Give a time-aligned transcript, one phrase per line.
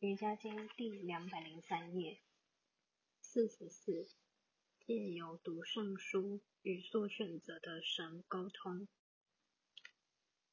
[0.00, 2.22] 瑜伽经第两百零三页，
[3.20, 4.08] 四十四，
[4.86, 8.86] 借由读圣书与所选择的神沟通。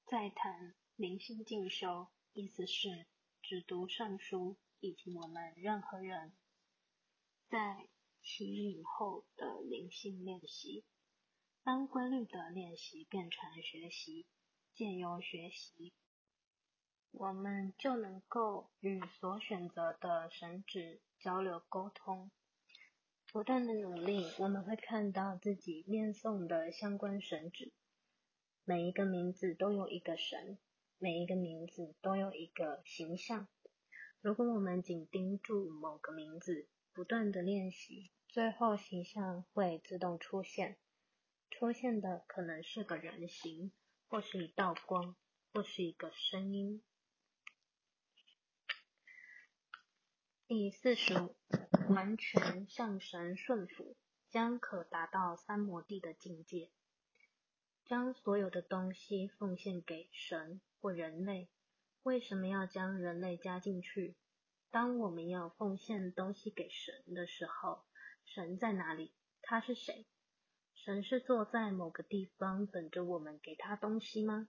[0.03, 3.05] 再谈灵性进修，意思是
[3.43, 6.35] 只读圣书以及我们任何人
[7.47, 7.87] 在
[8.23, 10.83] 启领后的灵性练习，
[11.62, 14.25] 当规律的练习变成学习，
[14.73, 15.93] 借由学习。
[17.17, 22.29] 我们就能够与所选择的神旨交流沟通。
[23.31, 27.71] 不断的努力，我们会看到自己念诵的相关神旨。
[28.65, 30.57] 每一个名字都有一个神，
[30.97, 33.47] 每一个名字都有一个形象。
[34.21, 40.77] 如果我们紧盯住某个名字，不断的练习，最后形象会自动出现。
[41.49, 43.71] 出现的可能是个人形，
[44.09, 45.15] 或是一道光，
[45.53, 46.81] 或是一个声音。
[50.48, 51.35] 第四十五，
[51.90, 53.98] 完全向神顺服，
[54.29, 56.70] 将可达到三摩地的境界。
[57.84, 61.49] 将所有的东西奉献给神或人类。
[62.04, 64.18] 为什么要将人类加进去？
[64.70, 67.84] 当我们要奉献东西给神的时候，
[68.24, 69.16] 神在哪里？
[69.42, 70.06] 他是谁？
[70.76, 74.48] 神是坐在某个地方等着我们给他东西吗？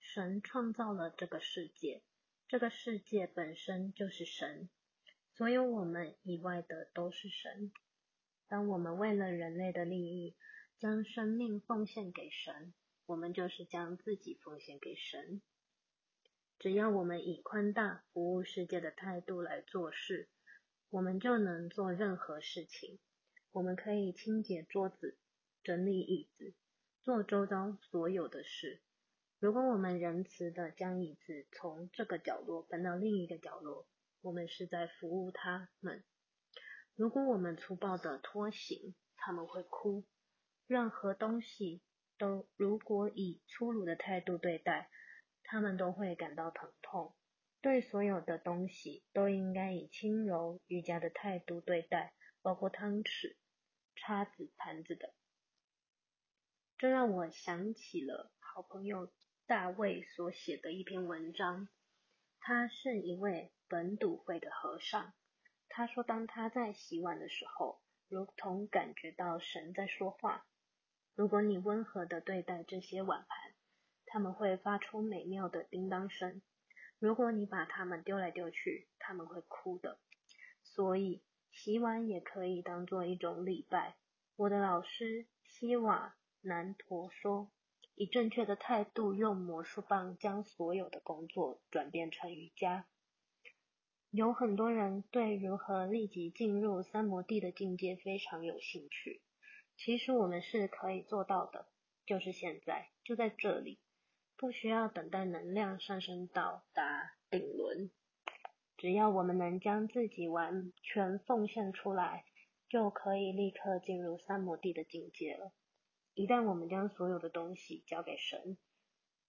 [0.00, 2.02] 神创造了这个世界，
[2.48, 4.68] 这个世界本身就是神。
[5.36, 7.72] 所有我们以外的都是神。
[8.46, 10.36] 当我们为了人类的利益，
[10.78, 12.72] 将生命奉献给神，
[13.06, 15.42] 我们就是将自己奉献给神。
[16.58, 20.28] 只要我们以宽大、服务世界的态度来做事，
[20.90, 23.00] 我们就能做任何事情。
[23.50, 25.18] 我们可以清洁桌子、
[25.64, 26.54] 整理椅子、
[27.02, 28.80] 做周遭所有的事。
[29.40, 33.86] 如果我们仁慈的将椅子从这个角落搬到另一个角落，
[34.24, 36.02] 我们是在服务他们。
[36.96, 40.06] 如果我们粗暴的拖行，他们会哭。
[40.66, 41.82] 任何东西
[42.16, 44.88] 都如果以粗鲁的态度对待，
[45.42, 47.14] 他们都会感到疼痛。
[47.60, 53.36] 对所有的东西都应该以轻柔瑜伽的态度对待，包括汤匙、
[53.94, 55.12] 叉子、盘子的。
[56.78, 59.12] 这让我想起了好朋友
[59.46, 61.68] 大卫所写的一篇文章。
[62.40, 63.50] 他是一位。
[63.74, 65.14] 本笃会的和尚，
[65.68, 70.46] 他说，当他在洗碗的时候，如同感觉到神在说话。
[71.16, 73.52] 如果你温和的对待这些碗盘，
[74.06, 76.40] 他们会发出美妙的叮当声；
[77.00, 79.98] 如果你把它们丢来丢去，他们会哭的。
[80.62, 83.96] 所以，洗碗也可以当做一种礼拜。
[84.36, 87.50] 我的老师希瓦南陀说，
[87.96, 92.86] 以正确的态度用魔术棒将所有的工作转变成瑜伽。
[94.16, 99.20] 有很多人对如何立即进入三摩地的境界非常有兴趣。
[99.76, 101.66] 其实我们是可以做到的，
[102.06, 103.80] 就是现在，就在这里，
[104.36, 107.90] 不需要等待能量上升到达顶轮。
[108.76, 112.24] 只要我们能将自己完全奉献出来，
[112.68, 115.50] 就可以立刻进入三摩地的境界了。
[116.14, 118.56] 一旦我们将所有的东西交给神，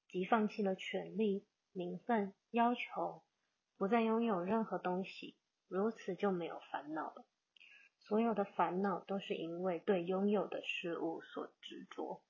[0.09, 3.23] 即放弃了权力、名分、要求。
[3.77, 5.35] 不再拥有任何东西，
[5.67, 7.25] 如此就没有烦恼了。
[7.99, 12.21] 所有的烦恼都是因为对拥有的事物所执着。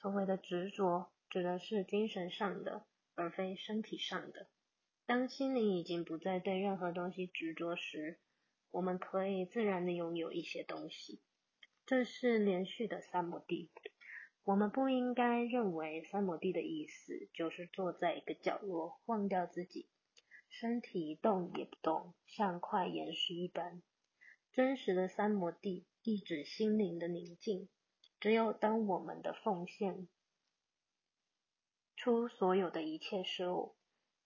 [0.00, 4.48] 所谓的执着，指的是精神上的，而非身体上的。
[5.04, 8.18] 当心灵已经不再对任何东西执着时，
[8.70, 11.20] 我们可以自然的拥有一些东西。
[11.86, 13.70] 这是连续的三摩地。
[14.44, 19.88] 我们不应该认为三摩地的意思就是坐在一个角落，忘掉自己。
[20.48, 23.82] 身体一动也不动，像块岩石一般。
[24.52, 27.68] 真实的三摩地意指心灵的宁静。
[28.20, 30.08] 只有当我们的奉献
[31.94, 33.76] 出所有的一切事物，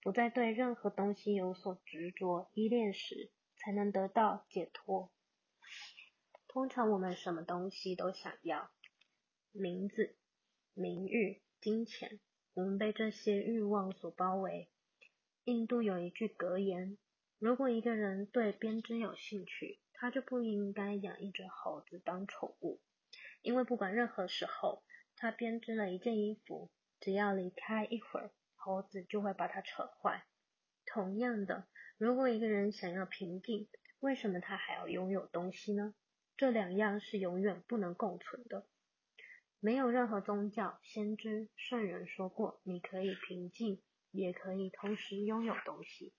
[0.01, 5.11] 不再对任何东西有所执着依恋时，才能得到解脱。
[6.47, 8.71] 通常我们什么东西都想要，
[9.51, 10.17] 名字、
[10.73, 12.19] 名誉、金钱，
[12.55, 14.69] 我们被这些欲望所包围。
[15.45, 16.97] 印度有一句格言：
[17.37, 22.79] 如果一个人对编织有兴趣，他就不应该养一只猴子当宠物，
[23.41, 24.83] 因为不管任何时候，
[25.17, 30.23] 他编织了一件衣服，只要离开一会儿，猴子就会把它扯坏。
[30.85, 31.67] 同样的，
[31.97, 33.67] 如果一个人想要平静，
[33.99, 35.93] 为什么他还要拥有东西呢？
[36.37, 38.65] 这两样是永远不能共存的。
[39.59, 43.81] 没有任何宗教、先知、圣人说过，你可以平静。
[44.13, 46.13] 也可以同时拥有东西。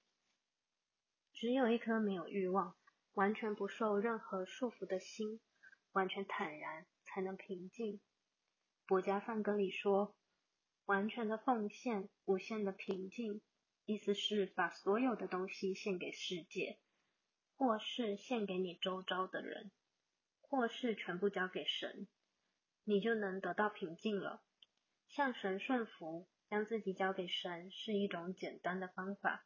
[1.33, 2.77] 只有一颗没有欲望、
[3.15, 5.41] 完全不受任何束缚的心，
[5.93, 8.01] 完全坦然，才能平静。
[8.87, 10.15] 博家梵歌里说
[10.85, 13.41] ：“完全的奉献，无限的平静。”
[13.87, 16.79] 意思是把所有的东西献给世界，
[17.55, 19.71] 或是献给你周遭的人，
[20.41, 22.09] 或是全部交给神，
[22.85, 24.43] 你就能得到平静了。
[25.07, 29.45] 向神顺服，将自己交给神，是一种简单的方法。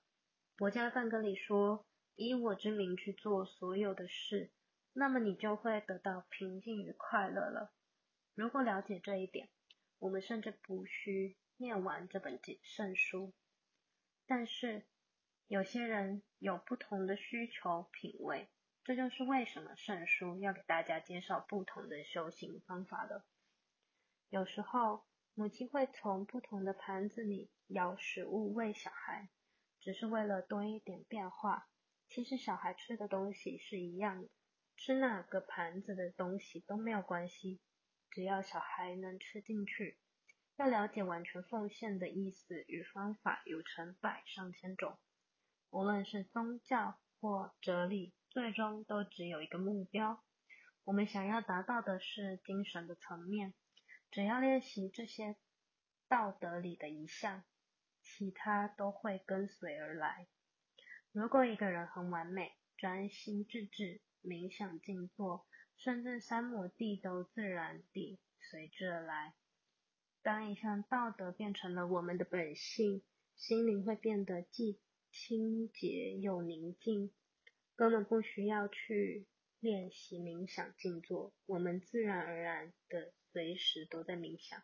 [0.59, 4.51] 博家梵歌里说：“以我之名去做所有的事，
[4.93, 7.73] 那么你就会得到平静与快乐了。”
[8.37, 9.49] 如果了解这一点，
[9.99, 13.33] 我们甚至不需念完这本圣书。
[14.27, 14.85] 但是
[15.47, 18.51] 有些人有不同的需求品味，
[18.85, 23.25] 这就是为什么圣书要给大家介绍不同的修行方法了。
[24.29, 25.07] 有时候
[25.39, 29.29] 母亲会从不同的盘子里舀食物喂小孩，
[29.81, 31.69] 只是为了多一点变化。
[32.09, 34.29] 其实小孩吃的东西是一样的，
[34.77, 37.61] 吃哪个盘子的东西都没有关系，
[38.11, 39.97] 只要小孩能吃进去。
[40.57, 44.99] 要了解完全奉献的意思与方法有成百上千种，
[45.71, 50.21] 无论是宗教或哲理，最终都只有一个目标。
[50.83, 53.55] 我们想要达到的是精神的层面，
[54.11, 55.37] 只要练习这些
[56.09, 57.45] 道德里的一项，
[58.03, 60.27] 其他都会跟随而来。
[61.13, 65.47] 如果一个人很完美、专心致志、冥想静坐，
[65.77, 69.35] 甚至三摩地都自然地随之而来。
[70.23, 73.03] 当一项道德变成了我们的本性，
[73.37, 77.13] 心灵会变得既清洁又宁静，
[77.77, 79.27] 根本不需要去
[79.61, 84.63] 练习冥想静坐，我们自然而然的随时都在冥想。